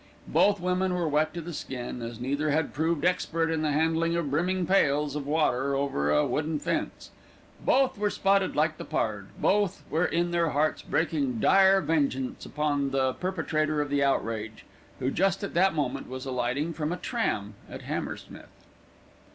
Both 0.27 0.59
women 0.59 0.95
were 0.95 1.07
wet 1.07 1.31
to 1.35 1.41
the 1.41 1.53
skin, 1.53 2.01
as 2.01 2.19
neither 2.19 2.49
had 2.49 2.73
proved 2.73 3.05
expert 3.05 3.51
in 3.51 3.61
the 3.61 3.71
handing 3.71 4.15
of 4.15 4.31
brimming 4.31 4.65
pails 4.65 5.15
of 5.15 5.27
water 5.27 5.75
over 5.75 6.09
a 6.09 6.25
wooden 6.25 6.57
fence; 6.57 7.11
both 7.63 7.99
were 7.99 8.09
spotted 8.09 8.55
like 8.55 8.79
the 8.79 8.83
pard; 8.83 9.27
both 9.39 9.83
were 9.91 10.05
in 10.07 10.31
their 10.31 10.49
hearts 10.49 10.81
breathing 10.81 11.39
dire 11.39 11.81
vengeance 11.81 12.47
upon 12.47 12.89
the 12.89 13.13
perpetrator 13.13 13.79
of 13.79 13.91
the 13.91 14.03
outrage, 14.03 14.65
who 14.97 15.11
just 15.11 15.43
at 15.43 15.53
that 15.53 15.75
moment 15.75 16.09
was 16.09 16.25
alighting 16.25 16.73
from 16.73 16.91
a 16.91 16.97
tram 16.97 17.53
at 17.69 17.83
Hammersmith. 17.83 18.49